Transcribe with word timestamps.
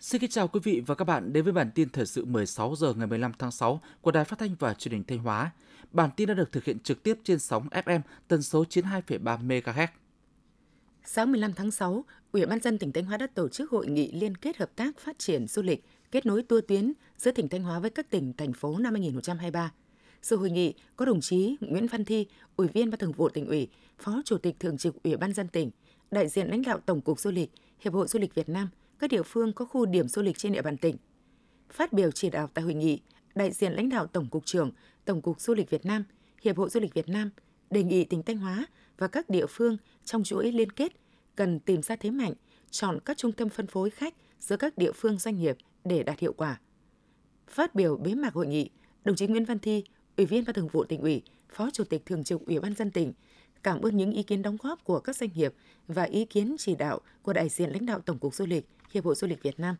Xin 0.00 0.20
kính 0.20 0.30
chào 0.30 0.48
quý 0.48 0.60
vị 0.64 0.82
và 0.86 0.94
các 0.94 1.04
bạn 1.04 1.32
đến 1.32 1.44
với 1.44 1.52
bản 1.52 1.70
tin 1.74 1.88
thời 1.88 2.06
sự 2.06 2.24
16 2.24 2.74
giờ 2.76 2.94
ngày 2.94 3.06
15 3.06 3.32
tháng 3.38 3.50
6 3.50 3.80
của 4.00 4.10
Đài 4.10 4.24
Phát 4.24 4.38
thanh 4.38 4.54
và 4.58 4.74
Truyền 4.74 4.92
hình 4.92 5.04
Thanh 5.04 5.18
Hóa. 5.18 5.50
Bản 5.92 6.10
tin 6.16 6.28
đã 6.28 6.34
được 6.34 6.52
thực 6.52 6.64
hiện 6.64 6.78
trực 6.78 7.02
tiếp 7.02 7.18
trên 7.24 7.38
sóng 7.38 7.68
FM 7.68 8.00
tần 8.28 8.42
số 8.42 8.64
92,3 8.64 9.38
MHz. 9.46 9.86
Sáng 11.04 11.32
15 11.32 11.52
tháng 11.52 11.70
6, 11.70 12.04
Ủy 12.32 12.46
ban 12.46 12.60
dân 12.60 12.78
tỉnh 12.78 12.92
Thanh 12.92 13.04
Hóa 13.04 13.16
đã 13.16 13.26
tổ 13.34 13.48
chức 13.48 13.70
hội 13.70 13.86
nghị 13.86 14.12
liên 14.12 14.36
kết 14.36 14.56
hợp 14.56 14.70
tác 14.76 14.98
phát 14.98 15.18
triển 15.18 15.46
du 15.46 15.62
lịch, 15.62 15.84
kết 16.10 16.26
nối 16.26 16.42
tua 16.42 16.60
tuyến 16.60 16.92
giữa 17.16 17.30
tỉnh 17.30 17.48
Thanh 17.48 17.62
Hóa 17.62 17.78
với 17.78 17.90
các 17.90 18.10
tỉnh, 18.10 18.32
thành 18.32 18.52
phố 18.52 18.78
năm 18.78 18.94
2023. 18.94 19.72
Sự 20.22 20.36
hội 20.36 20.50
nghị 20.50 20.74
có 20.96 21.04
đồng 21.04 21.20
chí 21.20 21.56
Nguyễn 21.60 21.86
Văn 21.86 22.04
Thi, 22.04 22.26
Ủy 22.56 22.68
viên 22.68 22.90
Ban 22.90 22.98
Thường 22.98 23.12
vụ 23.12 23.28
tỉnh 23.28 23.46
ủy, 23.46 23.68
Phó 23.98 24.22
Chủ 24.24 24.38
tịch 24.38 24.56
Thường 24.60 24.78
trực 24.78 25.02
Ủy 25.02 25.16
ban 25.16 25.32
dân 25.32 25.48
tỉnh, 25.48 25.70
đại 26.10 26.28
diện 26.28 26.48
lãnh 26.48 26.62
đạo 26.62 26.80
Tổng 26.86 27.00
cục 27.00 27.20
Du 27.20 27.30
lịch, 27.30 27.50
Hiệp 27.80 27.92
hội 27.92 28.06
Du 28.08 28.18
lịch 28.18 28.34
Việt 28.34 28.48
Nam, 28.48 28.68
các 28.98 29.10
địa 29.10 29.22
phương 29.22 29.52
có 29.52 29.64
khu 29.64 29.86
điểm 29.86 30.08
du 30.08 30.22
lịch 30.22 30.38
trên 30.38 30.52
địa 30.52 30.62
bàn 30.62 30.76
tỉnh. 30.76 30.96
Phát 31.70 31.92
biểu 31.92 32.10
chỉ 32.10 32.30
đạo 32.30 32.48
tại 32.54 32.64
hội 32.64 32.74
nghị, 32.74 33.00
đại 33.34 33.50
diện 33.50 33.72
lãnh 33.72 33.88
đạo 33.88 34.06
Tổng 34.06 34.26
cục 34.30 34.46
trưởng, 34.46 34.70
Tổng 35.04 35.22
cục 35.22 35.40
Du 35.40 35.54
lịch 35.54 35.70
Việt 35.70 35.86
Nam, 35.86 36.04
Hiệp 36.42 36.56
hội 36.56 36.70
Du 36.70 36.80
lịch 36.80 36.94
Việt 36.94 37.08
Nam 37.08 37.30
đề 37.70 37.82
nghị 37.82 38.04
tỉnh 38.04 38.22
Thanh 38.22 38.38
Hóa 38.38 38.66
và 38.98 39.08
các 39.08 39.30
địa 39.30 39.46
phương 39.46 39.76
trong 40.04 40.24
chuỗi 40.24 40.52
liên 40.52 40.72
kết 40.72 40.92
cần 41.36 41.60
tìm 41.60 41.82
ra 41.82 41.96
thế 41.96 42.10
mạnh, 42.10 42.32
chọn 42.70 42.98
các 43.04 43.16
trung 43.16 43.32
tâm 43.32 43.48
phân 43.48 43.66
phối 43.66 43.90
khách 43.90 44.14
giữa 44.40 44.56
các 44.56 44.78
địa 44.78 44.92
phương 44.92 45.18
doanh 45.18 45.36
nghiệp 45.36 45.56
để 45.84 46.02
đạt 46.02 46.18
hiệu 46.18 46.32
quả. 46.32 46.60
Phát 47.48 47.74
biểu 47.74 47.96
bế 47.96 48.14
mạc 48.14 48.34
hội 48.34 48.46
nghị, 48.46 48.70
đồng 49.04 49.16
chí 49.16 49.26
Nguyễn 49.26 49.44
Văn 49.44 49.58
Thi, 49.58 49.84
Ủy 50.16 50.26
viên 50.26 50.44
Ban 50.44 50.54
Thường 50.54 50.68
vụ 50.68 50.84
tỉnh 50.84 51.00
ủy, 51.00 51.22
Phó 51.48 51.70
Chủ 51.70 51.84
tịch 51.84 52.06
Thường 52.06 52.24
trực 52.24 52.46
Ủy 52.46 52.60
ban 52.60 52.74
dân 52.74 52.90
tỉnh, 52.90 53.12
cảm 53.62 53.80
ơn 53.80 53.96
những 53.96 54.12
ý 54.12 54.22
kiến 54.22 54.42
đóng 54.42 54.56
góp 54.62 54.84
của 54.84 55.00
các 55.00 55.16
doanh 55.16 55.30
nghiệp 55.34 55.54
và 55.86 56.02
ý 56.02 56.24
kiến 56.24 56.56
chỉ 56.58 56.74
đạo 56.74 57.00
của 57.22 57.32
đại 57.32 57.48
diện 57.48 57.70
lãnh 57.70 57.86
đạo 57.86 58.00
Tổng 58.00 58.18
cục 58.18 58.34
Du 58.34 58.46
lịch, 58.46 58.68
Hiệp 58.90 59.04
hội 59.04 59.14
Du 59.14 59.26
lịch 59.26 59.42
Việt 59.42 59.60
Nam. 59.60 59.76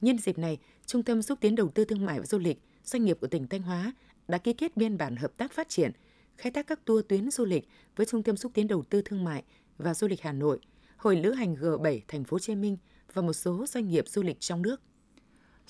Nhân 0.00 0.18
dịp 0.18 0.38
này, 0.38 0.58
Trung 0.86 1.02
tâm 1.02 1.22
xúc 1.22 1.38
tiến 1.40 1.54
đầu 1.54 1.68
tư 1.68 1.84
thương 1.84 2.06
mại 2.06 2.20
và 2.20 2.26
du 2.26 2.38
lịch, 2.38 2.62
doanh 2.84 3.04
nghiệp 3.04 3.18
của 3.20 3.26
tỉnh 3.26 3.48
Thanh 3.48 3.62
Hóa 3.62 3.92
đã 4.28 4.38
ký 4.38 4.52
kết 4.52 4.76
biên 4.76 4.98
bản 4.98 5.16
hợp 5.16 5.36
tác 5.36 5.52
phát 5.52 5.68
triển, 5.68 5.92
khai 6.36 6.52
thác 6.52 6.66
các 6.66 6.84
tour 6.84 7.04
tuyến 7.08 7.30
du 7.30 7.44
lịch 7.44 7.68
với 7.96 8.06
Trung 8.06 8.22
tâm 8.22 8.36
xúc 8.36 8.52
tiến 8.54 8.68
đầu 8.68 8.82
tư 8.90 9.02
thương 9.04 9.24
mại 9.24 9.42
và 9.78 9.94
du 9.94 10.08
lịch 10.08 10.22
Hà 10.22 10.32
Nội, 10.32 10.60
Hội 10.96 11.16
lữ 11.16 11.32
hành 11.32 11.54
G7 11.54 12.00
thành 12.08 12.24
phố 12.24 12.34
Hồ 12.34 12.38
Chí 12.38 12.54
Minh 12.54 12.76
và 13.12 13.22
một 13.22 13.32
số 13.32 13.66
doanh 13.66 13.88
nghiệp 13.88 14.08
du 14.08 14.22
lịch 14.22 14.40
trong 14.40 14.62
nước. 14.62 14.80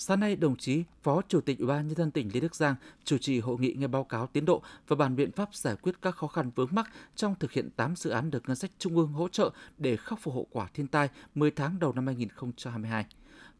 Sáng 0.01 0.21
nay, 0.21 0.37
đồng 0.37 0.57
chí 0.57 0.85
Phó 1.03 1.23
Chủ 1.29 1.41
tịch 1.41 1.59
Ủy 1.59 1.69
ban 1.69 1.89
nhân 1.89 1.97
dân 1.97 2.11
tỉnh 2.11 2.31
Lê 2.35 2.41
Đức 2.41 2.55
Giang 2.55 2.75
chủ 3.05 3.19
trì 3.19 3.41
hội 3.41 3.57
nghị 3.61 3.75
nghe 3.79 3.87
báo 3.87 4.05
cáo 4.05 4.27
tiến 4.27 4.45
độ 4.45 4.63
và 4.89 4.97
bàn 4.97 5.17
biện 5.17 5.33
pháp 5.33 5.55
giải 5.55 5.77
quyết 5.77 6.03
các 6.03 6.17
khó 6.17 6.27
khăn 6.27 6.51
vướng 6.55 6.69
mắc 6.71 6.91
trong 7.17 7.35
thực 7.41 7.53
hiện 7.53 7.71
8 7.71 7.97
dự 7.97 8.11
án 8.11 8.31
được 8.31 8.43
ngân 8.47 8.57
sách 8.57 8.71
trung 8.79 8.97
ương 8.97 9.13
hỗ 9.13 9.29
trợ 9.29 9.51
để 9.79 9.97
khắc 9.97 10.21
phục 10.21 10.35
hậu 10.35 10.47
quả 10.51 10.69
thiên 10.75 10.87
tai 10.87 11.09
10 11.35 11.51
tháng 11.51 11.79
đầu 11.79 11.93
năm 11.93 12.07
2022. 12.07 13.07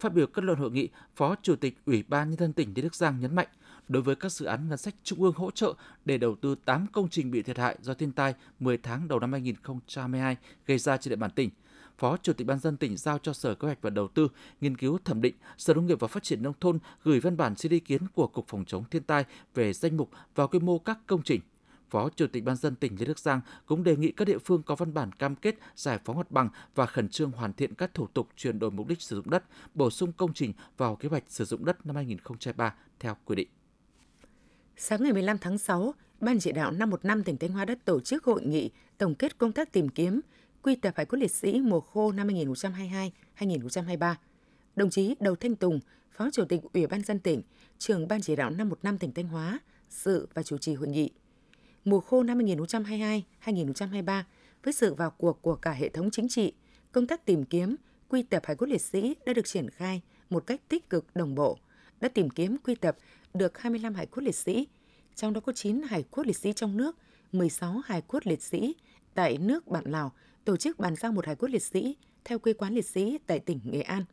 Phát 0.01 0.15
biểu 0.15 0.27
kết 0.27 0.45
luận 0.45 0.59
hội 0.59 0.71
nghị, 0.71 0.89
Phó 1.17 1.35
Chủ 1.43 1.57
tịch 1.57 1.77
Ủy 1.87 2.05
ban 2.09 2.31
nhân 2.31 2.39
dân 2.39 2.53
tỉnh 2.53 2.73
Lê 2.77 2.83
Đức 2.83 2.95
Giang 2.95 3.21
nhấn 3.21 3.35
mạnh, 3.35 3.49
đối 3.89 4.03
với 4.03 4.17
các 4.17 4.33
dự 4.33 4.47
án 4.47 4.69
ngân 4.69 4.79
sách 4.79 4.95
trung 5.05 5.23
ương 5.23 5.35
hỗ 5.37 5.51
trợ 5.51 5.75
để 6.05 6.19
đầu 6.19 6.35
tư 6.35 6.55
8 6.65 6.87
công 6.93 7.09
trình 7.09 7.31
bị 7.31 7.43
thiệt 7.43 7.59
hại 7.59 7.77
do 7.81 7.95
thiên 7.95 8.13
tai 8.13 8.35
10 8.61 8.79
tháng 8.79 9.09
đầu 9.09 9.21
năm 9.21 9.33
2022 9.33 10.37
gây 10.67 10.79
ra 10.79 10.97
trên 10.97 11.11
địa 11.11 11.17
bàn 11.17 11.31
tỉnh– 11.31 11.51
Phó 11.99 12.17
Chủ 12.17 12.33
tịch 12.33 12.47
Ban 12.47 12.59
dân 12.59 12.77
tỉnh 12.77 12.97
giao 12.97 13.19
cho 13.19 13.33
Sở 13.33 13.55
Kế 13.55 13.69
hoạch 13.69 13.83
và 13.83 13.91
Đầu 13.91 14.09
tư 14.09 14.29
nghiên 14.61 14.77
cứu 14.77 14.99
thẩm 15.05 15.21
định, 15.21 15.35
Sở 15.57 15.75
Nông 15.75 15.87
nghiệp 15.87 16.01
và 16.01 16.09
Phát 16.09 16.23
triển 16.23 16.43
nông 16.43 16.55
thôn 16.61 16.79
gửi 17.05 17.21
văn 17.21 17.37
bản 17.37 17.57
xin 17.57 17.73
ý 17.73 17.81
kiến 17.81 18.03
của 18.15 18.27
Cục 18.27 18.49
Phòng 18.49 18.65
chống 18.65 18.85
thiên 18.91 19.03
tai 19.03 19.25
về 19.55 19.73
danh 19.73 19.97
mục 19.97 20.11
và 20.35 20.47
quy 20.47 20.59
mô 20.59 20.79
các 20.79 20.99
công 21.07 21.23
trình. 21.23 21.41
Phó 21.91 22.09
Chủ 22.09 22.27
tịch 22.27 22.45
Ban 22.45 22.57
dân 22.57 22.75
tỉnh 22.75 22.97
Lê 22.99 23.07
Đức 23.07 23.19
Giang 23.19 23.41
cũng 23.67 23.85
đề 23.85 23.97
nghị 23.97 24.13
các 24.13 24.25
địa 24.25 24.39
phương 24.39 24.63
có 24.63 24.75
văn 24.75 24.95
bản 24.95 25.13
cam 25.13 25.37
kết 25.37 25.55
giải 25.77 25.99
phóng 26.05 26.17
mặt 26.17 26.31
bằng 26.31 26.49
và 26.75 26.87
khẩn 26.87 27.09
trương 27.09 27.31
hoàn 27.31 27.53
thiện 27.53 27.75
các 27.75 27.95
thủ 27.95 28.07
tục 28.07 28.29
chuyển 28.37 28.59
đổi 28.59 28.71
mục 28.71 28.87
đích 28.87 29.03
sử 29.03 29.17
dụng 29.17 29.31
đất, 29.31 29.45
bổ 29.75 29.91
sung 29.91 30.13
công 30.13 30.33
trình 30.33 30.53
vào 30.77 30.97
kế 30.97 31.09
hoạch 31.09 31.25
sử 31.29 31.45
dụng 31.45 31.65
đất 31.65 31.87
năm 31.87 31.97
2023 31.97 32.75
theo 33.01 33.17
quy 33.25 33.37
định. 33.37 33.49
Sáng 34.77 35.03
ngày 35.03 35.13
15 35.13 35.39
tháng 35.39 35.59
6, 35.59 35.95
Ban 36.21 36.39
chỉ 36.39 36.53
đạo 36.53 36.71
năm 36.71 36.91
một 36.91 37.05
năm 37.05 37.25
tỉnh 37.25 37.37
Thanh 37.37 37.51
Hóa 37.51 37.65
đã 37.65 37.75
tổ 37.85 38.01
chức 38.01 38.25
hội 38.25 38.43
nghị 38.43 38.71
tổng 38.99 39.15
kết 39.15 39.39
công 39.39 39.53
tác 39.53 39.73
tìm 39.73 39.89
kiếm, 39.89 40.21
quy 40.63 40.77
tập 40.77 40.95
hải 40.97 41.07
cốt 41.07 41.17
liệt 41.17 41.31
sĩ 41.31 41.61
mùa 41.61 41.81
khô 41.81 42.13
năm 42.13 42.29
2022-2023. 43.39 44.15
Đồng 44.77 44.91
chí 44.91 45.15
Đầu 45.21 45.37
Thanh 45.37 45.57
Tùng, 45.57 45.81
Phó 46.11 46.31
Chủ 46.33 46.45
tịch 46.45 46.61
Ủy 46.73 46.87
ban 46.87 47.03
dân 47.03 47.19
tỉnh, 47.19 47.43
trưởng 47.79 48.09
Ban 48.09 48.21
chỉ 48.21 48.37
đạo 48.37 48.51
năm 48.51 48.69
một 48.69 48.79
năm 48.83 48.99
tỉnh 48.99 49.13
Thanh 49.13 49.29
Hóa, 49.29 49.59
dự 49.91 50.27
và 50.35 50.43
chủ 50.43 50.59
trì 50.59 50.75
hội 50.75 50.89
nghị. 50.89 51.11
Mùa 51.85 52.01
khô 52.01 52.23
năm 52.23 52.39
2022-2023, 52.39 54.23
với 54.65 54.73
sự 54.73 54.95
vào 54.95 55.11
cuộc 55.11 55.43
của 55.43 55.57
cả 55.57 55.73
hệ 55.73 55.89
thống 55.89 56.11
chính 56.11 56.29
trị, 56.29 56.53
công 56.93 57.07
tác 57.07 57.25
tìm 57.25 57.45
kiếm, 57.45 57.77
quy 58.09 58.23
tập 58.23 58.43
hải 58.47 58.57
cốt 58.57 58.67
liệt 58.67 58.83
sĩ 58.83 59.17
đã 59.27 59.33
được 59.33 59.47
triển 59.47 59.71
khai 59.71 60.03
một 60.31 60.47
cách 60.47 60.61
tích 60.69 60.91
cực 60.91 61.07
đồng 61.15 61.35
bộ, 61.35 61.59
đã 62.01 62.09
tìm 62.09 62.31
kiếm 62.31 62.57
quy 62.65 62.75
tập 62.75 62.97
được 63.35 63.59
25 63.59 63.95
hải 63.95 64.07
cốt 64.07 64.23
liệt 64.23 64.35
sĩ, 64.35 64.69
trong 65.15 65.33
đó 65.33 65.41
có 65.41 65.53
9 65.53 65.83
hải 65.83 66.03
cốt 66.03 66.27
liệt 66.27 66.37
sĩ 66.37 66.53
trong 66.53 66.77
nước, 66.77 66.97
16 67.33 67.81
hải 67.85 68.03
cốt 68.03 68.27
liệt 68.27 68.43
sĩ 68.43 68.75
tại 69.15 69.39
nước 69.39 69.67
bạn 69.67 69.85
Lào 69.87 70.13
tổ 70.49 70.57
chức 70.57 70.79
bàn 70.79 70.97
giao 70.97 71.13
một 71.13 71.27
hải 71.27 71.37
cốt 71.37 71.51
liệt 71.51 71.63
sĩ 71.63 71.97
theo 72.25 72.39
quê 72.39 72.53
quán 72.53 72.75
liệt 72.75 72.87
sĩ 72.87 73.19
tại 73.27 73.39
tỉnh 73.39 73.61
Nghệ 73.65 73.81
An. 73.81 74.05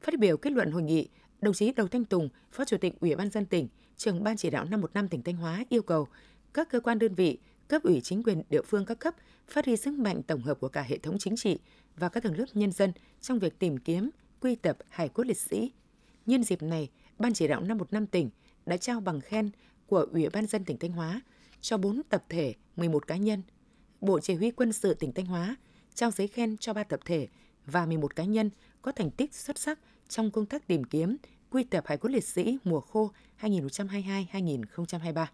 Phát 0.00 0.18
biểu 0.18 0.36
kết 0.36 0.52
luận 0.52 0.70
hội 0.70 0.82
nghị, 0.82 1.08
đồng 1.40 1.54
chí 1.54 1.72
Đầu 1.72 1.88
Thanh 1.88 2.04
Tùng, 2.04 2.28
Phó 2.52 2.64
Chủ 2.64 2.76
tịch 2.76 3.00
Ủy 3.00 3.14
ban 3.14 3.30
dân 3.30 3.46
tỉnh, 3.46 3.68
trưởng 3.96 4.22
ban 4.22 4.36
chỉ 4.36 4.50
đạo 4.50 4.64
năm 4.64 4.80
một 4.80 4.94
năm 4.94 5.08
tỉnh 5.08 5.22
Thanh 5.22 5.36
Hóa 5.36 5.64
yêu 5.68 5.82
cầu 5.82 6.08
các 6.54 6.70
cơ 6.70 6.80
quan 6.80 6.98
đơn 6.98 7.14
vị, 7.14 7.38
cấp 7.68 7.82
ủy 7.82 8.00
chính 8.00 8.22
quyền 8.22 8.42
địa 8.50 8.62
phương 8.62 8.84
các 8.84 8.98
cấp 8.98 9.14
phát 9.48 9.66
huy 9.66 9.76
sức 9.76 9.94
mạnh 9.94 10.22
tổng 10.22 10.42
hợp 10.42 10.60
của 10.60 10.68
cả 10.68 10.82
hệ 10.82 10.98
thống 10.98 11.18
chính 11.18 11.36
trị 11.36 11.58
và 11.96 12.08
các 12.08 12.22
tầng 12.22 12.38
lớp 12.38 12.46
nhân 12.54 12.72
dân 12.72 12.92
trong 13.20 13.38
việc 13.38 13.58
tìm 13.58 13.78
kiếm, 13.78 14.10
quy 14.40 14.54
tập 14.54 14.78
hải 14.88 15.08
cốt 15.08 15.26
liệt 15.26 15.38
sĩ. 15.38 15.72
Nhân 16.26 16.44
dịp 16.44 16.62
này, 16.62 16.88
Ban 17.18 17.32
chỉ 17.32 17.48
đạo 17.48 17.60
năm 17.60 17.78
một 17.78 17.92
năm 17.92 18.06
tỉnh 18.06 18.30
đã 18.66 18.76
trao 18.76 19.00
bằng 19.00 19.20
khen 19.20 19.50
của 19.86 20.06
Ủy 20.12 20.28
ban 20.28 20.46
dân 20.46 20.64
tỉnh 20.64 20.78
Thanh 20.78 20.92
Hóa 20.92 21.20
cho 21.60 21.78
4 21.78 22.02
tập 22.08 22.24
thể, 22.28 22.54
11 22.76 23.06
cá 23.06 23.16
nhân– 23.16 23.42
Bộ 24.00 24.20
Chỉ 24.20 24.34
huy 24.34 24.50
quân 24.50 24.72
sự 24.72 24.94
tỉnh 24.94 25.12
Thanh 25.12 25.26
Hóa 25.26 25.56
trao 25.94 26.10
giấy 26.10 26.28
khen 26.28 26.56
cho 26.56 26.72
3 26.72 26.84
tập 26.84 27.00
thể 27.04 27.28
và 27.66 27.86
11 27.86 28.16
cá 28.16 28.24
nhân 28.24 28.50
có 28.82 28.92
thành 28.92 29.10
tích 29.10 29.34
xuất 29.34 29.58
sắc 29.58 29.78
trong 30.08 30.30
công 30.30 30.46
tác 30.46 30.66
tìm 30.66 30.84
kiếm, 30.84 31.16
quy 31.50 31.64
tập 31.64 31.84
hải 31.86 31.98
cốt 31.98 32.08
liệt 32.08 32.24
sĩ 32.24 32.58
mùa 32.64 32.80
khô 32.80 33.10
2022-2023. 33.40 35.26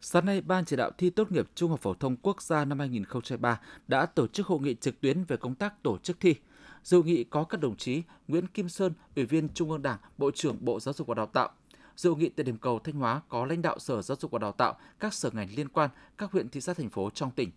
Sáng 0.00 0.26
nay, 0.26 0.40
Ban 0.40 0.64
chỉ 0.64 0.76
đạo 0.76 0.90
thi 0.98 1.10
tốt 1.10 1.32
nghiệp 1.32 1.46
Trung 1.54 1.70
học 1.70 1.80
phổ 1.80 1.94
thông 1.94 2.16
quốc 2.16 2.42
gia 2.42 2.64
năm 2.64 2.78
2023 2.78 3.60
đã 3.88 4.06
tổ 4.06 4.26
chức 4.26 4.46
hội 4.46 4.60
nghị 4.60 4.74
trực 4.74 5.00
tuyến 5.00 5.24
về 5.24 5.36
công 5.36 5.54
tác 5.54 5.82
tổ 5.82 5.98
chức 5.98 6.20
thi. 6.20 6.34
Dự 6.82 7.02
nghị 7.02 7.24
có 7.24 7.44
các 7.44 7.60
đồng 7.60 7.76
chí 7.76 8.02
Nguyễn 8.28 8.46
Kim 8.46 8.68
Sơn, 8.68 8.92
Ủy 9.16 9.24
viên 9.24 9.48
Trung 9.48 9.70
ương 9.70 9.82
Đảng, 9.82 9.98
Bộ 10.18 10.30
trưởng 10.30 10.56
Bộ 10.60 10.80
Giáo 10.80 10.92
dục 10.92 11.06
và 11.06 11.14
Đào 11.14 11.26
tạo. 11.26 11.50
Dự 11.96 12.14
nghị 12.14 12.28
tại 12.28 12.44
điểm 12.44 12.56
cầu 12.56 12.78
Thanh 12.78 12.94
Hóa 12.94 13.20
có 13.28 13.46
lãnh 13.46 13.62
đạo 13.62 13.78
Sở 13.78 14.02
Giáo 14.02 14.16
dục 14.20 14.30
và 14.30 14.38
Đào 14.38 14.52
tạo, 14.52 14.78
các 15.00 15.14
sở 15.14 15.30
ngành 15.32 15.48
liên 15.56 15.68
quan, 15.68 15.90
các 16.18 16.32
huyện 16.32 16.48
thị 16.48 16.60
xã 16.60 16.74
thành 16.74 16.90
phố 16.90 17.10
trong 17.14 17.30
tỉnh. 17.30 17.50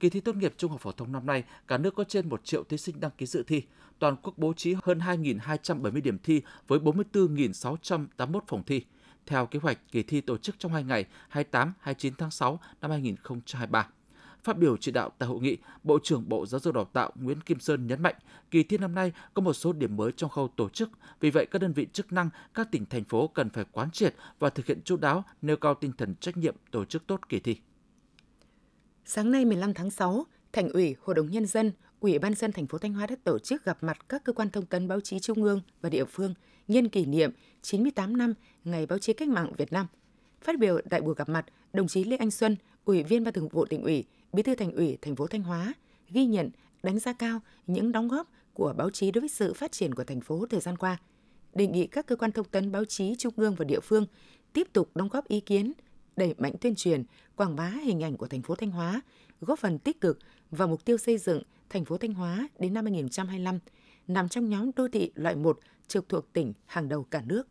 Kỳ 0.00 0.08
thi 0.08 0.20
tốt 0.20 0.36
nghiệp 0.36 0.54
trung 0.56 0.70
học 0.70 0.80
phổ 0.80 0.92
thông 0.92 1.12
năm 1.12 1.26
nay, 1.26 1.44
cả 1.68 1.78
nước 1.78 1.94
có 1.94 2.04
trên 2.04 2.28
1 2.28 2.44
triệu 2.44 2.64
thí 2.64 2.76
sinh 2.76 3.00
đăng 3.00 3.10
ký 3.18 3.26
dự 3.26 3.42
thi. 3.42 3.62
Toàn 3.98 4.16
quốc 4.22 4.38
bố 4.38 4.52
trí 4.52 4.74
hơn 4.82 4.98
2.270 4.98 6.02
điểm 6.02 6.18
thi 6.18 6.42
với 6.68 6.78
44.681 6.78 8.40
phòng 8.46 8.62
thi. 8.66 8.84
Theo 9.26 9.46
kế 9.46 9.58
hoạch, 9.58 9.78
kỳ 9.92 10.02
thi 10.02 10.20
tổ 10.20 10.36
chức 10.36 10.58
trong 10.58 10.72
2 10.72 10.84
ngày 10.84 11.04
28-29 11.32 12.12
tháng 12.18 12.30
6 12.30 12.60
năm 12.80 12.90
2023. 12.90 13.88
Phát 14.44 14.58
biểu 14.58 14.76
chỉ 14.76 14.92
đạo 14.92 15.10
tại 15.18 15.28
hội 15.28 15.40
nghị, 15.40 15.56
Bộ 15.82 15.98
trưởng 16.02 16.28
Bộ 16.28 16.46
Giáo 16.46 16.60
dục 16.60 16.74
Đào 16.74 16.84
tạo 16.84 17.12
Nguyễn 17.14 17.40
Kim 17.40 17.60
Sơn 17.60 17.86
nhấn 17.86 18.02
mạnh, 18.02 18.14
kỳ 18.50 18.62
thi 18.62 18.78
năm 18.78 18.94
nay 18.94 19.12
có 19.34 19.42
một 19.42 19.52
số 19.52 19.72
điểm 19.72 19.96
mới 19.96 20.12
trong 20.12 20.30
khâu 20.30 20.48
tổ 20.56 20.68
chức. 20.68 20.90
Vì 21.20 21.30
vậy, 21.30 21.46
các 21.46 21.62
đơn 21.62 21.72
vị 21.72 21.86
chức 21.92 22.12
năng, 22.12 22.30
các 22.54 22.68
tỉnh, 22.70 22.86
thành 22.86 23.04
phố 23.04 23.28
cần 23.28 23.50
phải 23.50 23.64
quán 23.72 23.90
triệt 23.90 24.14
và 24.38 24.50
thực 24.50 24.66
hiện 24.66 24.80
chú 24.84 24.96
đáo, 24.96 25.24
nêu 25.42 25.56
cao 25.56 25.74
tinh 25.74 25.92
thần 25.98 26.14
trách 26.14 26.36
nhiệm 26.36 26.54
tổ 26.70 26.84
chức 26.84 27.06
tốt 27.06 27.20
kỳ 27.28 27.40
thi. 27.40 27.56
Sáng 29.08 29.30
nay 29.30 29.44
15 29.44 29.74
tháng 29.74 29.90
6, 29.90 30.26
Thành 30.52 30.68
ủy, 30.68 30.94
Hội 31.02 31.14
đồng 31.14 31.30
nhân 31.30 31.46
dân, 31.46 31.72
Ủy 32.00 32.18
ban 32.18 32.34
dân 32.34 32.52
thành 32.52 32.66
phố 32.66 32.78
Thanh 32.78 32.94
Hóa 32.94 33.06
đã 33.06 33.16
tổ 33.24 33.38
chức 33.38 33.64
gặp 33.64 33.78
mặt 33.80 34.08
các 34.08 34.24
cơ 34.24 34.32
quan 34.32 34.50
thông 34.50 34.66
tấn 34.66 34.88
báo 34.88 35.00
chí 35.00 35.20
trung 35.20 35.44
ương 35.44 35.60
và 35.80 35.90
địa 35.90 36.04
phương 36.04 36.34
nhân 36.68 36.88
kỷ 36.88 37.06
niệm 37.06 37.30
98 37.62 38.16
năm 38.16 38.34
Ngày 38.64 38.86
báo 38.86 38.98
chí 38.98 39.12
cách 39.12 39.28
mạng 39.28 39.52
Việt 39.56 39.72
Nam. 39.72 39.86
Phát 40.42 40.58
biểu 40.58 40.80
tại 40.90 41.00
buổi 41.00 41.14
gặp 41.18 41.28
mặt, 41.28 41.46
đồng 41.72 41.88
chí 41.88 42.04
Lê 42.04 42.16
Anh 42.16 42.30
Xuân, 42.30 42.56
Ủy 42.84 43.02
viên 43.02 43.24
Ban 43.24 43.34
Thường 43.34 43.48
vụ 43.48 43.64
tỉnh 43.64 43.82
ủy, 43.82 44.04
Bí 44.32 44.42
thư 44.42 44.54
Thành 44.54 44.72
ủy 44.72 44.98
thành 45.02 45.16
phố 45.16 45.26
Thanh 45.26 45.42
Hóa 45.42 45.74
ghi 46.10 46.26
nhận, 46.26 46.50
đánh 46.82 46.98
giá 46.98 47.12
cao 47.12 47.40
những 47.66 47.92
đóng 47.92 48.08
góp 48.08 48.30
của 48.54 48.74
báo 48.76 48.90
chí 48.90 49.10
đối 49.10 49.20
với 49.20 49.28
sự 49.28 49.54
phát 49.54 49.72
triển 49.72 49.94
của 49.94 50.04
thành 50.04 50.20
phố 50.20 50.46
thời 50.50 50.60
gian 50.60 50.76
qua. 50.76 50.98
Đề 51.54 51.66
nghị 51.66 51.86
các 51.86 52.06
cơ 52.06 52.16
quan 52.16 52.32
thông 52.32 52.48
tấn 52.48 52.72
báo 52.72 52.84
chí 52.84 53.14
trung 53.18 53.34
ương 53.36 53.54
và 53.54 53.64
địa 53.64 53.80
phương 53.80 54.06
tiếp 54.52 54.72
tục 54.72 54.90
đóng 54.94 55.08
góp 55.08 55.28
ý 55.28 55.40
kiến, 55.40 55.72
đẩy 56.16 56.34
mạnh 56.38 56.52
tuyên 56.60 56.74
truyền, 56.74 57.04
quảng 57.36 57.56
bá 57.56 57.68
hình 57.68 58.02
ảnh 58.02 58.16
của 58.16 58.26
thành 58.26 58.42
phố 58.42 58.54
Thanh 58.54 58.70
Hóa, 58.70 59.00
góp 59.40 59.58
phần 59.58 59.78
tích 59.78 60.00
cực 60.00 60.18
vào 60.50 60.68
mục 60.68 60.84
tiêu 60.84 60.98
xây 60.98 61.18
dựng 61.18 61.42
thành 61.70 61.84
phố 61.84 61.98
Thanh 61.98 62.14
Hóa 62.14 62.48
đến 62.58 62.74
năm 62.74 62.84
2025, 62.84 63.58
nằm 64.08 64.28
trong 64.28 64.48
nhóm 64.48 64.70
đô 64.76 64.88
thị 64.88 65.12
loại 65.14 65.36
1 65.36 65.58
trực 65.88 66.08
thuộc 66.08 66.32
tỉnh 66.32 66.52
hàng 66.66 66.88
đầu 66.88 67.04
cả 67.04 67.22
nước. 67.26 67.48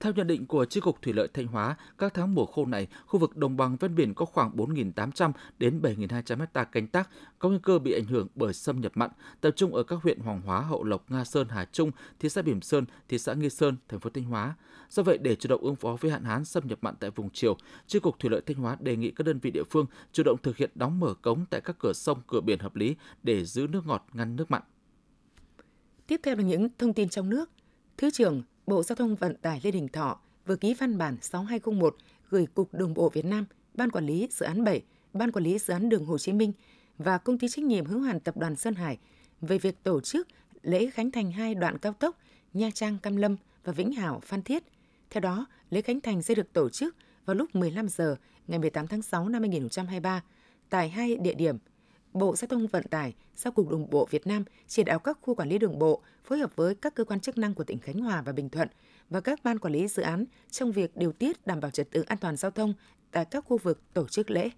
Theo 0.00 0.12
nhận 0.12 0.26
định 0.26 0.46
của 0.46 0.64
Chi 0.64 0.80
cục 0.80 1.02
Thủy 1.02 1.12
lợi 1.12 1.28
Thanh 1.34 1.46
Hóa, 1.46 1.76
các 1.98 2.14
tháng 2.14 2.34
mùa 2.34 2.46
khô 2.46 2.66
này, 2.66 2.88
khu 3.06 3.20
vực 3.20 3.36
đồng 3.36 3.56
bằng 3.56 3.76
ven 3.76 3.94
biển 3.94 4.14
có 4.14 4.24
khoảng 4.24 4.56
4.800 4.56 5.32
đến 5.58 5.80
7.200 5.82 6.46
ha 6.54 6.64
canh 6.64 6.86
tác 6.86 7.10
có 7.38 7.48
nguy 7.48 7.58
cơ 7.62 7.78
bị 7.78 7.92
ảnh 7.92 8.04
hưởng 8.04 8.26
bởi 8.34 8.52
xâm 8.52 8.80
nhập 8.80 8.92
mặn, 8.94 9.10
tập 9.40 9.50
trung 9.56 9.74
ở 9.74 9.82
các 9.82 9.96
huyện 10.02 10.18
Hoàng 10.18 10.40
Hóa, 10.40 10.60
Hậu 10.60 10.84
Lộc, 10.84 11.10
Nga 11.10 11.24
Sơn, 11.24 11.48
Hà 11.48 11.64
Trung, 11.64 11.90
thị 12.18 12.28
xã 12.28 12.42
Bỉm 12.42 12.60
Sơn, 12.60 12.84
thị 13.08 13.18
xã 13.18 13.34
Nghi 13.34 13.50
Sơn, 13.50 13.76
thành 13.88 14.00
phố 14.00 14.10
Thanh 14.10 14.24
Hóa. 14.24 14.54
Do 14.90 15.02
vậy, 15.02 15.18
để 15.18 15.36
chủ 15.36 15.48
động 15.48 15.62
ứng 15.62 15.76
phó 15.76 15.96
với 16.00 16.10
hạn 16.10 16.24
hán 16.24 16.44
xâm 16.44 16.66
nhập 16.66 16.78
mặn 16.82 16.94
tại 17.00 17.10
vùng 17.10 17.30
chiều, 17.30 17.56
Chi 17.86 17.98
cục 17.98 18.18
Thủy 18.18 18.30
lợi 18.30 18.40
Thanh 18.46 18.56
Hóa 18.56 18.76
đề 18.80 18.96
nghị 18.96 19.10
các 19.10 19.24
đơn 19.24 19.38
vị 19.38 19.50
địa 19.50 19.64
phương 19.70 19.86
chủ 20.12 20.22
động 20.22 20.36
thực 20.42 20.56
hiện 20.56 20.70
đóng 20.74 21.00
mở 21.00 21.14
cống 21.14 21.44
tại 21.50 21.60
các 21.60 21.76
cửa 21.78 21.92
sông, 21.92 22.22
cửa 22.26 22.40
biển 22.40 22.58
hợp 22.58 22.76
lý 22.76 22.96
để 23.22 23.44
giữ 23.44 23.66
nước 23.70 23.86
ngọt, 23.86 24.06
ngăn 24.12 24.36
nước 24.36 24.50
mặn. 24.50 24.62
Tiếp 26.06 26.20
theo 26.22 26.36
là 26.36 26.42
những 26.42 26.68
thông 26.78 26.94
tin 26.94 27.08
trong 27.08 27.28
nước. 27.28 27.50
Thứ 27.96 28.10
trưởng 28.10 28.42
Bộ 28.66 28.82
Giao 28.82 28.96
thông 28.96 29.14
Vận 29.14 29.34
tải 29.34 29.60
Lê 29.64 29.70
Đình 29.70 29.88
Thọ 29.88 30.20
vừa 30.46 30.56
ký 30.56 30.74
văn 30.74 30.98
bản 30.98 31.16
6201 31.20 31.96
gửi 32.30 32.46
Cục 32.54 32.74
Đường 32.74 32.94
bộ 32.94 33.08
Việt 33.08 33.24
Nam, 33.24 33.44
Ban 33.74 33.90
Quản 33.90 34.06
lý 34.06 34.28
Dự 34.30 34.46
án 34.46 34.64
7, 34.64 34.82
Ban 35.12 35.32
Quản 35.32 35.44
lý 35.44 35.58
Dự 35.58 35.72
án 35.72 35.88
Đường 35.88 36.04
Hồ 36.04 36.18
Chí 36.18 36.32
Minh 36.32 36.52
và 36.98 37.18
Công 37.18 37.38
ty 37.38 37.48
trách 37.48 37.64
nhiệm 37.64 37.84
hữu 37.84 38.00
hạn 38.00 38.20
Tập 38.20 38.36
đoàn 38.36 38.56
Sơn 38.56 38.74
Hải 38.74 38.98
về 39.40 39.58
việc 39.58 39.82
tổ 39.82 40.00
chức 40.00 40.28
lễ 40.62 40.90
khánh 40.90 41.10
thành 41.10 41.32
hai 41.32 41.54
đoạn 41.54 41.78
cao 41.78 41.92
tốc 41.92 42.18
Nha 42.52 42.70
Trang 42.74 42.98
Cam 42.98 43.16
Lâm 43.16 43.36
và 43.64 43.72
Vĩnh 43.72 43.92
Hảo 43.92 44.20
Phan 44.24 44.42
Thiết. 44.42 44.62
Theo 45.10 45.20
đó, 45.20 45.46
lễ 45.70 45.82
khánh 45.82 46.00
thành 46.00 46.22
sẽ 46.22 46.34
được 46.34 46.52
tổ 46.52 46.68
chức 46.68 46.96
vào 47.24 47.36
lúc 47.36 47.54
15 47.54 47.88
giờ 47.88 48.16
ngày 48.46 48.58
18 48.58 48.86
tháng 48.86 49.02
6 49.02 49.28
năm 49.28 49.42
2023 49.42 50.22
tại 50.70 50.88
hai 50.88 51.16
địa 51.16 51.34
điểm 51.34 51.58
Bộ 52.12 52.36
Giao 52.36 52.48
thông 52.48 52.66
Vận 52.66 52.82
tải, 52.82 53.14
sau 53.34 53.52
Cục 53.52 53.70
Đường 53.70 53.90
bộ 53.90 54.08
Việt 54.10 54.26
Nam 54.26 54.44
chỉ 54.66 54.84
đạo 54.84 54.98
các 54.98 55.18
khu 55.20 55.34
quản 55.34 55.48
lý 55.48 55.58
đường 55.58 55.78
bộ 55.78 56.02
phối 56.24 56.38
hợp 56.38 56.56
với 56.56 56.74
các 56.74 56.94
cơ 56.94 57.04
quan 57.04 57.20
chức 57.20 57.38
năng 57.38 57.54
của 57.54 57.64
tỉnh 57.64 57.78
Khánh 57.78 57.98
Hòa 58.00 58.22
và 58.22 58.32
Bình 58.32 58.48
Thuận 58.48 58.68
và 59.10 59.20
các 59.20 59.44
ban 59.44 59.58
quản 59.58 59.72
lý 59.74 59.88
dự 59.88 60.02
án 60.02 60.24
trong 60.50 60.72
việc 60.72 60.96
điều 60.96 61.12
tiết 61.12 61.46
đảm 61.46 61.60
bảo 61.60 61.70
trật 61.70 61.90
tự 61.90 62.02
an 62.02 62.18
toàn 62.18 62.36
giao 62.36 62.50
thông 62.50 62.74
tại 63.10 63.24
các 63.24 63.44
khu 63.44 63.58
vực 63.58 63.80
tổ 63.94 64.08
chức 64.08 64.30
lễ. 64.30 64.50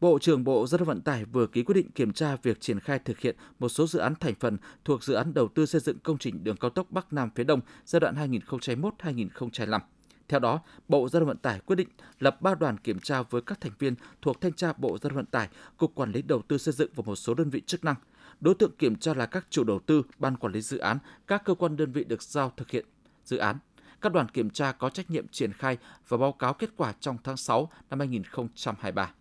Bộ 0.00 0.18
trưởng 0.18 0.44
Bộ 0.44 0.66
Giao 0.66 0.78
thông 0.78 0.88
Vận 0.88 1.00
tải 1.00 1.24
vừa 1.24 1.46
ký 1.46 1.62
quyết 1.62 1.74
định 1.74 1.90
kiểm 1.90 2.12
tra 2.12 2.36
việc 2.42 2.60
triển 2.60 2.80
khai 2.80 2.98
thực 2.98 3.20
hiện 3.20 3.36
một 3.58 3.68
số 3.68 3.86
dự 3.86 3.98
án 3.98 4.14
thành 4.20 4.34
phần 4.40 4.58
thuộc 4.84 5.04
dự 5.04 5.14
án 5.14 5.34
đầu 5.34 5.48
tư 5.48 5.66
xây 5.66 5.80
dựng 5.80 5.98
công 5.98 6.18
trình 6.18 6.44
đường 6.44 6.56
cao 6.56 6.70
tốc 6.70 6.90
Bắc 6.90 7.12
Nam 7.12 7.30
phía 7.34 7.44
Đông 7.44 7.60
giai 7.84 8.00
đoạn 8.00 8.30
2021-2025. 8.48 9.80
Theo 10.30 10.40
đó, 10.40 10.60
Bộ 10.88 11.08
Giao 11.08 11.20
thông 11.20 11.28
Vận 11.28 11.36
tải 11.36 11.60
quyết 11.60 11.76
định 11.76 11.88
lập 12.18 12.42
3 12.42 12.54
đoàn 12.54 12.78
kiểm 12.78 12.98
tra 13.00 13.22
với 13.22 13.42
các 13.42 13.60
thành 13.60 13.72
viên 13.78 13.94
thuộc 14.22 14.40
Thanh 14.40 14.52
tra 14.52 14.72
Bộ 14.72 14.88
Giao 14.88 15.10
thông 15.10 15.16
Vận 15.16 15.26
tải, 15.26 15.48
Cục 15.76 15.94
Quản 15.94 16.12
lý 16.12 16.22
Đầu 16.22 16.42
tư 16.48 16.58
xây 16.58 16.74
dựng 16.74 16.90
và 16.94 17.02
một 17.06 17.16
số 17.16 17.34
đơn 17.34 17.50
vị 17.50 17.62
chức 17.66 17.84
năng. 17.84 17.94
Đối 18.40 18.54
tượng 18.54 18.76
kiểm 18.78 18.96
tra 18.96 19.14
là 19.14 19.26
các 19.26 19.46
chủ 19.50 19.64
đầu 19.64 19.78
tư, 19.78 20.02
ban 20.18 20.36
quản 20.36 20.52
lý 20.52 20.60
dự 20.60 20.78
án, 20.78 20.98
các 21.26 21.44
cơ 21.44 21.54
quan 21.54 21.76
đơn 21.76 21.92
vị 21.92 22.04
được 22.04 22.22
giao 22.22 22.52
thực 22.56 22.70
hiện 22.70 22.84
dự 23.24 23.36
án. 23.36 23.56
Các 24.00 24.12
đoàn 24.12 24.28
kiểm 24.28 24.50
tra 24.50 24.72
có 24.72 24.90
trách 24.90 25.10
nhiệm 25.10 25.28
triển 25.28 25.52
khai 25.52 25.78
và 26.08 26.16
báo 26.16 26.32
cáo 26.32 26.54
kết 26.54 26.70
quả 26.76 26.92
trong 27.00 27.16
tháng 27.24 27.36
6 27.36 27.70
năm 27.90 27.98
2023. 27.98 29.14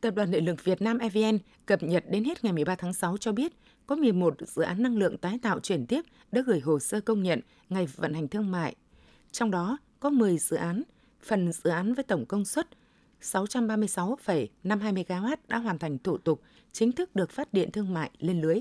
Tập 0.00 0.14
đoàn 0.16 0.30
Điện 0.30 0.44
lực 0.44 0.64
Việt 0.64 0.82
Nam 0.82 0.98
EVN 0.98 1.38
cập 1.66 1.82
nhật 1.82 2.04
đến 2.08 2.24
hết 2.24 2.44
ngày 2.44 2.52
13 2.52 2.74
tháng 2.74 2.92
6 2.92 3.16
cho 3.16 3.32
biết 3.32 3.52
có 3.86 3.96
11 3.96 4.34
dự 4.40 4.62
án 4.62 4.82
năng 4.82 4.96
lượng 4.96 5.18
tái 5.18 5.38
tạo 5.42 5.60
chuyển 5.60 5.86
tiếp 5.86 6.04
đã 6.32 6.42
gửi 6.46 6.60
hồ 6.60 6.78
sơ 6.78 7.00
công 7.00 7.22
nhận 7.22 7.40
ngày 7.68 7.86
vận 7.86 8.14
hành 8.14 8.28
thương 8.28 8.50
mại 8.50 8.74
trong 9.32 9.50
đó 9.50 9.78
có 10.00 10.10
10 10.10 10.38
dự 10.38 10.56
án, 10.56 10.82
phần 11.22 11.52
dự 11.52 11.70
án 11.70 11.94
với 11.94 12.04
tổng 12.04 12.26
công 12.26 12.44
suất 12.44 12.68
636,52 13.22 14.46
MW 14.64 15.36
đã 15.48 15.58
hoàn 15.58 15.78
thành 15.78 15.98
thủ 15.98 16.18
tục 16.18 16.42
chính 16.72 16.92
thức 16.92 17.16
được 17.16 17.30
phát 17.30 17.52
điện 17.52 17.70
thương 17.72 17.94
mại 17.94 18.10
lên 18.18 18.40
lưới. 18.40 18.60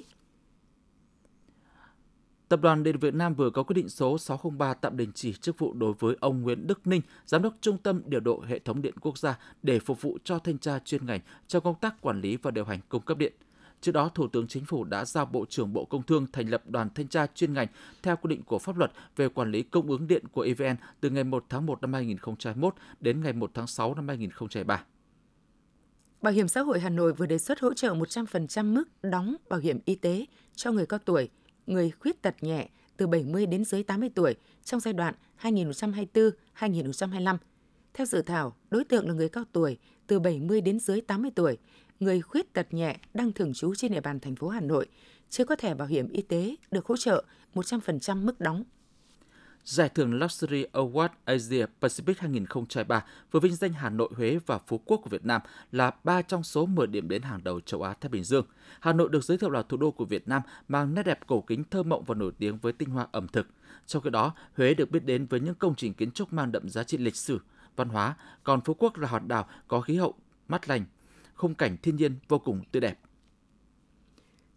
Tập 2.50 2.62
đoàn 2.62 2.84
Điện 2.84 2.98
Việt 3.00 3.14
Nam 3.14 3.36
vừa 3.36 3.50
có 3.50 3.64
quyết 3.64 3.74
định 3.74 3.90
số 3.90 4.18
603 4.18 4.74
tạm 4.74 4.98
đình 4.98 5.12
chỉ 5.16 5.34
chức 5.34 5.60
vụ 5.60 5.74
đối 5.74 5.94
với 6.00 6.16
ông 6.20 6.42
Nguyễn 6.42 6.68
Đức 6.68 6.88
Ninh, 6.88 7.02
Giám 7.26 7.42
đốc 7.42 7.54
Trung 7.62 7.78
tâm 7.78 8.02
Điều 8.06 8.20
độ 8.20 8.44
Hệ 8.48 8.60
thống 8.60 8.82
Điện 8.82 8.94
Quốc 9.02 9.18
gia 9.18 9.40
để 9.64 9.80
phục 9.80 10.02
vụ 10.02 10.18
cho 10.24 10.40
thanh 10.40 10.58
tra 10.58 10.80
chuyên 10.80 11.06
ngành 11.06 11.20
trong 11.48 11.64
công 11.64 11.80
tác 11.82 12.02
quản 12.02 12.22
lý 12.22 12.36
và 12.36 12.52
điều 12.52 12.66
hành 12.66 12.80
cung 12.90 13.02
cấp 13.02 13.18
điện– 13.18 13.34
Trước 13.82 13.92
đó, 13.92 14.10
Thủ 14.16 14.28
tướng 14.28 14.48
Chính 14.48 14.66
phủ 14.66 14.84
đã 14.84 15.06
giao 15.06 15.26
Bộ 15.26 15.46
trưởng 15.50 15.74
Bộ 15.74 15.86
Công 15.86 16.04
Thương 16.04 16.28
thành 16.32 16.50
lập 16.50 16.64
đoàn 16.66 16.90
thanh 16.96 17.08
tra 17.08 17.28
chuyên 17.36 17.54
ngành 17.54 17.68
theo 18.04 18.16
quy 18.16 18.28
định 18.28 18.44
của 18.44 18.60
pháp 18.60 18.78
luật 18.78 18.92
về 19.16 19.30
quản 19.30 19.52
lý 19.52 19.64
cung 19.64 19.88
ứng 19.88 20.08
điện 20.08 20.24
của 20.32 20.42
EVN 20.42 20.76
từ 21.00 21.10
ngày 21.10 21.24
1 21.24 21.46
tháng 21.50 21.66
1 21.66 21.82
năm 21.82 21.94
2021 21.94 22.76
đến 23.00 23.24
ngày 23.24 23.34
1 23.34 23.52
tháng 23.54 23.68
6 23.68 23.96
năm 23.96 24.08
2023. 24.08 24.84
Bảo 26.22 26.34
hiểm 26.34 26.48
xã 26.48 26.62
hội 26.62 26.80
Hà 26.80 26.90
Nội 26.90 27.14
vừa 27.14 27.26
đề 27.26 27.38
xuất 27.38 27.60
hỗ 27.60 27.74
trợ 27.74 27.94
100% 27.94 28.74
mức 28.74 28.84
đóng 29.02 29.36
bảo 29.50 29.60
hiểm 29.60 29.80
y 29.86 29.96
tế 29.96 30.26
cho 30.56 30.72
người 30.72 30.86
cao 30.86 31.00
tuổi, 31.06 31.30
người 31.68 31.92
khuyết 31.92 32.22
tật 32.22 32.36
nhẹ 32.44 32.70
từ 32.98 33.08
70 33.08 33.46
đến 33.46 33.66
dưới 33.66 33.84
80 33.84 34.10
tuổi 34.16 34.36
trong 34.64 34.80
giai 34.80 34.94
đoạn 34.94 35.14
2024-2025. 35.42 37.38
Theo 37.94 38.06
dự 38.06 38.22
thảo, 38.22 38.56
đối 38.70 38.84
tượng 38.84 39.08
là 39.08 39.14
người 39.14 39.30
cao 39.30 39.44
tuổi 39.52 39.78
từ 40.08 40.20
70 40.20 40.62
đến 40.62 40.80
dưới 40.80 41.02
80 41.02 41.32
tuổi, 41.36 41.58
người 42.00 42.22
khuyết 42.22 42.54
tật 42.54 42.74
nhẹ 42.74 42.98
đang 43.14 43.32
thường 43.32 43.54
trú 43.54 43.76
trên 43.76 43.92
địa 43.92 44.02
bàn 44.02 44.20
thành 44.20 44.36
phố 44.36 44.50
Hà 44.50 44.62
Nội 44.62 44.88
chưa 45.30 45.46
có 45.46 45.56
thẻ 45.56 45.74
bảo 45.74 45.88
hiểm 45.88 46.10
y 46.10 46.22
tế 46.22 46.56
được 46.72 46.86
hỗ 46.86 46.98
trợ 46.98 47.24
100% 47.54 48.26
mức 48.26 48.40
đóng. 48.40 48.64
Giải 49.64 49.90
thưởng 49.90 50.14
Luxury 50.14 50.66
Award 50.74 51.10
Asia 51.26 51.66
Pacific 51.82 52.14
2023 52.18 53.06
vừa 53.32 53.40
vinh 53.40 53.56
danh 53.56 53.74
Hà 53.74 53.90
Nội, 53.90 54.10
Huế 54.16 54.40
và 54.46 54.58
Phú 54.58 54.82
Quốc 54.86 54.98
của 54.98 55.10
Việt 55.10 55.26
Nam 55.26 55.42
là 55.72 55.92
ba 56.04 56.22
trong 56.22 56.44
số 56.44 56.66
10 56.66 56.88
điểm 56.88 57.10
đến 57.10 57.22
hàng 57.22 57.44
đầu 57.44 57.60
châu 57.60 57.82
Á 57.82 57.94
Thái 58.02 58.10
Bình 58.10 58.24
Dương. 58.24 58.46
Hà 58.80 58.94
Nội 58.94 59.10
được 59.10 59.24
giới 59.24 59.38
thiệu 59.38 59.50
là 59.50 59.62
thủ 59.62 59.78
đô 59.78 59.92
của 59.92 60.06
Việt 60.06 60.28
Nam 60.28 60.42
mang 60.68 60.94
nét 60.94 61.04
đẹp 61.04 61.20
cổ 61.28 61.42
kính 61.42 61.64
thơ 61.64 61.84
mộng 61.84 62.04
và 62.04 62.16
nổi 62.16 62.32
tiếng 62.38 62.58
với 62.58 62.74
tinh 62.74 62.90
hoa 62.90 63.08
ẩm 63.12 63.28
thực. 63.28 63.48
Trong 63.86 64.02
khi 64.04 64.10
đó, 64.10 64.34
Huế 64.56 64.74
được 64.74 64.92
biết 64.92 65.06
đến 65.06 65.26
với 65.26 65.40
những 65.40 65.56
công 65.56 65.76
trình 65.76 65.94
kiến 65.94 66.12
trúc 66.12 66.34
mang 66.34 66.52
đậm 66.52 66.70
giá 66.70 66.84
trị 66.84 66.98
lịch 66.98 67.16
sử, 67.16 67.40
văn 67.76 67.90
hóa, 67.90 68.16
còn 68.44 68.62
Phú 68.62 68.74
Quốc 68.80 68.98
là 68.98 69.08
hòn 69.08 69.28
đảo 69.28 69.48
có 69.68 69.82
khí 69.82 69.96
hậu 69.96 70.14
mát 70.48 70.70
lành, 70.70 70.86
khung 71.40 71.56
cảnh 71.56 71.78
thiên 71.82 71.96
nhiên 71.96 72.16
vô 72.28 72.40
cùng 72.40 72.62
tươi 72.72 72.82
đẹp. 72.82 73.00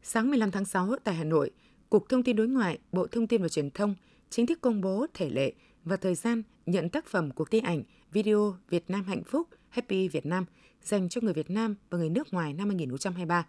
Sáng 0.02 0.30
15 0.30 0.50
tháng 0.50 0.64
6 0.64 0.96
tại 1.04 1.14
Hà 1.14 1.24
Nội, 1.24 1.50
Cục 1.90 2.08
Thông 2.08 2.22
tin 2.22 2.36
Đối 2.36 2.48
ngoại, 2.48 2.78
Bộ 2.92 3.06
Thông 3.06 3.26
tin 3.26 3.42
và 3.42 3.48
Truyền 3.48 3.70
thông 3.70 3.94
chính 4.30 4.46
thức 4.46 4.60
công 4.60 4.80
bố 4.80 5.06
thể 5.14 5.30
lệ 5.30 5.52
và 5.84 5.96
thời 5.96 6.14
gian 6.14 6.42
nhận 6.66 6.88
tác 6.88 7.06
phẩm 7.06 7.30
cuộc 7.30 7.50
thi 7.50 7.60
ảnh 7.60 7.82
video 8.12 8.56
Việt 8.68 8.90
Nam 8.90 9.04
hạnh 9.04 9.22
phúc 9.24 9.48
Happy 9.68 10.08
Việt 10.08 10.26
Nam 10.26 10.44
dành 10.82 11.08
cho 11.08 11.20
người 11.20 11.32
Việt 11.32 11.50
Nam 11.50 11.74
và 11.90 11.98
người 11.98 12.10
nước 12.10 12.34
ngoài 12.34 12.52
năm 12.52 12.68
2023. 12.68 13.46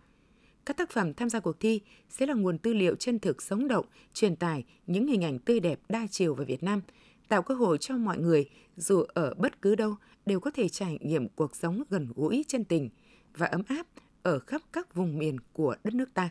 Các 0.65 0.77
tác 0.77 0.91
phẩm 0.91 1.13
tham 1.13 1.29
gia 1.29 1.39
cuộc 1.39 1.59
thi 1.59 1.81
sẽ 2.09 2.25
là 2.25 2.33
nguồn 2.33 2.57
tư 2.57 2.73
liệu 2.73 2.95
chân 2.95 3.19
thực 3.19 3.41
sống 3.41 3.67
động, 3.67 3.85
truyền 4.13 4.35
tải 4.35 4.63
những 4.87 5.07
hình 5.07 5.23
ảnh 5.23 5.39
tươi 5.39 5.59
đẹp 5.59 5.79
đa 5.89 6.07
chiều 6.11 6.35
về 6.35 6.45
Việt 6.45 6.63
Nam, 6.63 6.81
tạo 7.27 7.41
cơ 7.41 7.53
hội 7.55 7.77
cho 7.77 7.97
mọi 7.97 8.17
người 8.17 8.49
dù 8.77 9.03
ở 9.13 9.33
bất 9.33 9.61
cứ 9.61 9.75
đâu 9.75 9.95
đều 10.25 10.39
có 10.39 10.51
thể 10.51 10.69
trải 10.69 10.97
nghiệm 11.01 11.29
cuộc 11.29 11.55
sống 11.55 11.83
gần 11.89 12.07
gũi 12.15 12.45
chân 12.47 12.63
tình– 12.63 12.89
và 13.37 13.47
ấm 13.47 13.61
áp 13.67 13.87
ở 14.23 14.39
khắp 14.39 14.61
các 14.73 14.95
vùng 14.95 15.17
miền 15.17 15.37
của 15.53 15.75
đất 15.83 15.93
nước 15.93 16.13
ta. 16.13 16.29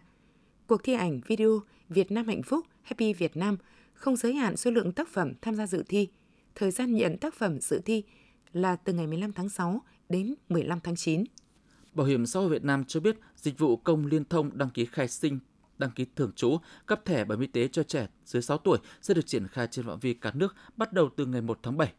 Cuộc 0.67 0.83
thi 0.85 0.93
ảnh 0.93 1.21
video 1.27 1.61
Việt 1.89 2.11
Nam 2.11 2.27
hạnh 2.27 2.43
phúc 2.43 2.67
Happy 2.83 3.13
Việt 3.13 3.37
Nam 3.37 3.57
không 3.95 4.17
giới 4.17 4.35
hạn 4.35 4.57
số 4.57 4.71
lượng 4.71 4.93
tác 4.93 5.09
phẩm 5.09 5.33
tham 5.43 5.55
gia 5.55 5.67
dự 5.67 5.85
thi. 5.89 6.09
Thời 6.55 6.71
gian 6.71 6.95
nhận 6.95 7.19
tác 7.19 7.35
phẩm 7.35 7.61
dự 7.61 7.81
thi 7.85 8.05
là 8.53 8.77
từ 8.77 8.93
ngày 8.93 9.07
15 9.07 9.33
tháng 9.33 9.49
6 9.49 9.83
đến 10.09 10.35
15 10.49 10.81
tháng 10.81 10.97
9. 10.97 11.25
Bảo 11.93 12.07
hiểm 12.07 12.27
xã 12.27 12.41
hội 12.41 12.49
Việt 12.49 12.65
Nam 12.65 12.85
cho 12.85 13.01
biết 13.01 13.17
dịch 13.37 13.59
vụ 13.59 13.77
công 13.77 14.07
liên 14.07 14.25
thông 14.25 14.59
đăng 14.59 14.71
ký 14.71 14.85
khai 14.85 15.09
sinh 15.09 15.39
đăng 15.79 15.91
ký 15.91 16.07
thường 16.17 16.33
trú, 16.37 16.59
cấp 16.87 17.01
thẻ 17.05 17.25
bảo 17.25 17.39
hiểm 17.39 17.41
y 17.41 17.47
tế 17.47 17.69
cho 17.69 17.83
trẻ 17.83 18.09
dưới 18.25 18.43
6 18.43 18.59
tuổi 18.59 18.79
sẽ 19.03 19.15
được 19.15 19.27
triển 19.27 19.49
khai 19.49 19.67
trên 19.71 19.87
phạm 19.87 19.99
vi 19.99 20.15
cả 20.15 20.33
nước 20.35 20.55
bắt 20.77 20.93
đầu 20.93 21.11
từ 21.17 21.27
ngày 21.27 21.41
1 21.41 21.59
tháng 21.63 21.77
7 21.77 21.93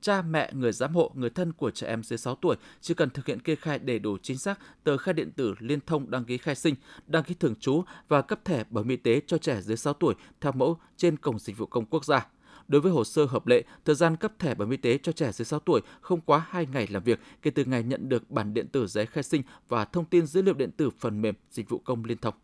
cha 0.00 0.22
mẹ, 0.22 0.50
người 0.54 0.72
giám 0.72 0.94
hộ, 0.94 1.12
người 1.14 1.30
thân 1.30 1.52
của 1.52 1.70
trẻ 1.70 1.86
em 1.86 2.02
dưới 2.02 2.18
6 2.18 2.34
tuổi 2.34 2.56
chỉ 2.80 2.94
cần 2.94 3.10
thực 3.10 3.26
hiện 3.26 3.40
kê 3.40 3.54
khai 3.54 3.78
đầy 3.78 3.98
đủ 3.98 4.16
chính 4.22 4.38
xác 4.38 4.58
tờ 4.84 4.96
khai 4.96 5.14
điện 5.14 5.30
tử 5.32 5.54
liên 5.58 5.80
thông 5.86 6.10
đăng 6.10 6.24
ký 6.24 6.38
khai 6.38 6.54
sinh, 6.54 6.74
đăng 7.06 7.22
ký 7.22 7.34
thường 7.34 7.54
trú 7.54 7.82
và 8.08 8.22
cấp 8.22 8.44
thẻ 8.44 8.64
bảo 8.70 8.84
hiểm 8.84 8.90
y 8.90 8.96
tế 8.96 9.20
cho 9.26 9.38
trẻ 9.38 9.60
dưới 9.60 9.76
6 9.76 9.94
tuổi 9.94 10.14
theo 10.40 10.52
mẫu 10.52 10.78
trên 10.96 11.16
cổng 11.16 11.38
dịch 11.38 11.58
vụ 11.58 11.66
công 11.66 11.84
quốc 11.84 12.04
gia. 12.04 12.26
Đối 12.68 12.80
với 12.80 12.92
hồ 12.92 13.04
sơ 13.04 13.24
hợp 13.24 13.46
lệ, 13.46 13.62
thời 13.84 13.94
gian 13.94 14.16
cấp 14.16 14.32
thẻ 14.38 14.54
bảo 14.54 14.66
hiểm 14.68 14.70
y 14.70 14.76
tế 14.76 14.98
cho 14.98 15.12
trẻ 15.12 15.32
dưới 15.32 15.44
6 15.44 15.60
tuổi 15.60 15.80
không 16.00 16.20
quá 16.20 16.46
2 16.48 16.66
ngày 16.72 16.86
làm 16.90 17.02
việc 17.02 17.20
kể 17.42 17.50
từ 17.50 17.64
ngày 17.64 17.82
nhận 17.82 18.08
được 18.08 18.30
bản 18.30 18.54
điện 18.54 18.68
tử 18.68 18.86
giấy 18.86 19.06
khai 19.06 19.22
sinh 19.22 19.42
và 19.68 19.84
thông 19.84 20.04
tin 20.04 20.26
dữ 20.26 20.42
liệu 20.42 20.54
điện 20.54 20.70
tử 20.70 20.90
phần 20.98 21.22
mềm 21.22 21.34
dịch 21.50 21.68
vụ 21.68 21.78
công 21.78 22.04
liên 22.04 22.18
thông. 22.18 22.34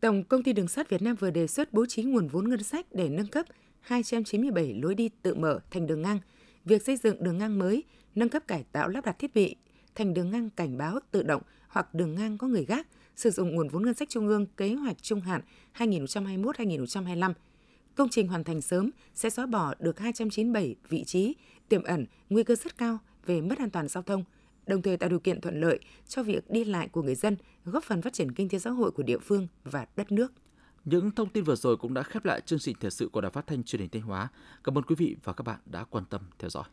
Tổng 0.00 0.24
công 0.24 0.42
ty 0.42 0.52
đường 0.52 0.68
sắt 0.68 0.90
Việt 0.90 1.02
Nam 1.02 1.16
vừa 1.16 1.30
đề 1.30 1.46
xuất 1.46 1.72
bố 1.72 1.86
trí 1.86 2.02
nguồn 2.02 2.28
vốn 2.28 2.48
ngân 2.48 2.62
sách 2.62 2.86
để 2.92 3.08
nâng 3.08 3.26
cấp 3.26 3.46
297 3.80 4.74
lối 4.82 4.94
đi 4.94 5.10
tự 5.22 5.34
mở 5.34 5.60
thành 5.70 5.86
đường 5.86 6.02
ngang, 6.02 6.18
việc 6.64 6.82
xây 6.82 6.96
dựng 6.96 7.22
đường 7.22 7.38
ngang 7.38 7.58
mới, 7.58 7.84
nâng 8.14 8.28
cấp 8.28 8.42
cải 8.46 8.64
tạo 8.72 8.88
lắp 8.88 9.04
đặt 9.04 9.18
thiết 9.18 9.34
bị 9.34 9.56
thành 9.94 10.14
đường 10.14 10.30
ngang 10.30 10.50
cảnh 10.50 10.78
báo 10.78 10.98
tự 11.10 11.22
động 11.22 11.42
hoặc 11.68 11.94
đường 11.94 12.14
ngang 12.14 12.38
có 12.38 12.46
người 12.46 12.64
gác, 12.64 12.86
sử 13.16 13.30
dụng 13.30 13.54
nguồn 13.54 13.68
vốn 13.68 13.82
ngân 13.82 13.94
sách 13.94 14.08
trung 14.08 14.28
ương 14.28 14.46
kế 14.46 14.74
hoạch 14.74 15.02
trung 15.02 15.20
hạn 15.20 15.40
2021-2025. 15.78 17.32
Công 17.94 18.08
trình 18.08 18.28
hoàn 18.28 18.44
thành 18.44 18.60
sớm 18.60 18.90
sẽ 19.14 19.30
xóa 19.30 19.46
bỏ 19.46 19.74
được 19.78 19.98
297 19.98 20.76
vị 20.88 21.04
trí 21.04 21.34
tiềm 21.68 21.82
ẩn 21.82 22.06
nguy 22.30 22.42
cơ 22.42 22.54
rất 22.54 22.78
cao 22.78 22.98
về 23.26 23.40
mất 23.40 23.58
an 23.58 23.70
toàn 23.70 23.88
giao 23.88 24.02
thông, 24.02 24.24
đồng 24.66 24.82
thời 24.82 24.96
tạo 24.96 25.08
điều 25.08 25.20
kiện 25.20 25.40
thuận 25.40 25.60
lợi 25.60 25.78
cho 26.08 26.22
việc 26.22 26.50
đi 26.50 26.64
lại 26.64 26.88
của 26.88 27.02
người 27.02 27.14
dân, 27.14 27.36
góp 27.64 27.84
phần 27.84 28.02
phát 28.02 28.12
triển 28.12 28.32
kinh 28.32 28.48
tế 28.48 28.58
xã 28.58 28.70
hội 28.70 28.90
của 28.90 29.02
địa 29.02 29.18
phương 29.18 29.48
và 29.64 29.86
đất 29.96 30.12
nước. 30.12 30.32
Những 30.84 31.10
thông 31.10 31.28
tin 31.28 31.44
vừa 31.44 31.56
rồi 31.56 31.76
cũng 31.76 31.94
đã 31.94 32.02
khép 32.02 32.24
lại 32.24 32.40
chương 32.40 32.58
trình 32.58 32.76
thời 32.80 32.90
sự 32.90 33.08
của 33.12 33.20
Đài 33.20 33.30
Phát 33.30 33.46
thanh 33.46 33.62
Truyền 33.62 33.80
hình 33.80 33.90
Thanh 33.90 34.02
Hóa. 34.02 34.28
Cảm 34.64 34.78
ơn 34.78 34.84
quý 34.84 34.94
vị 34.94 35.16
và 35.24 35.32
các 35.32 35.42
bạn 35.42 35.58
đã 35.66 35.84
quan 35.84 36.04
tâm 36.04 36.20
theo 36.38 36.50
dõi. 36.50 36.64